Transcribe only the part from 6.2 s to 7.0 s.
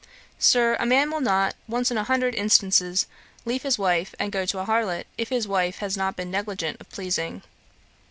negligent of